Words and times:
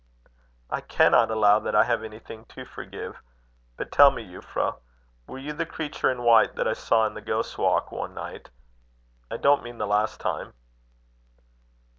"I 0.71 0.81
cannot 0.81 1.29
allow 1.29 1.59
that 1.59 1.75
I 1.75 1.83
have 1.83 2.01
anything 2.03 2.45
to 2.45 2.65
forgive. 2.65 3.21
But 3.77 3.91
tell 3.91 4.09
me, 4.09 4.25
Euphra, 4.27 4.79
were 5.27 5.37
you 5.37 5.53
the 5.53 5.63
creature, 5.67 6.09
in 6.09 6.23
white 6.23 6.55
that 6.55 6.67
I 6.67 6.73
saw 6.73 7.05
in 7.05 7.13
the 7.13 7.21
Ghost's 7.21 7.55
Walk 7.59 7.91
one 7.91 8.15
night? 8.15 8.49
I 9.29 9.37
don't 9.37 9.61
mean 9.61 9.77
the 9.77 9.85
last 9.85 10.19
time." 10.19 10.55